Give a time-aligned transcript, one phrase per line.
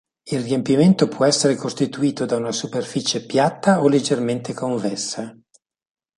[0.31, 5.37] Il riempimento può essere costituito da una superficie piatta o leggermente convessa.